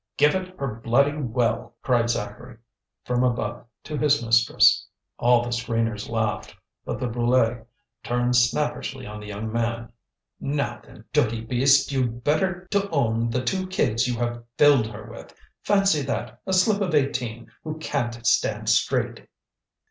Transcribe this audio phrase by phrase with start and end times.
[0.17, 2.57] "Give it her bloody well!" cried Zacharie,
[3.05, 4.87] from above, to his mistress.
[5.19, 6.55] All the screeners laughed.
[6.83, 7.63] But the Brulé
[8.01, 9.91] turned snappishly on the young man.
[10.39, 11.91] "Now, then, dirty beast!
[11.91, 15.35] You'd better to own the two kids you have filled her with.
[15.61, 19.27] Fancy that, a slip of eighteen, who can't stand straight!"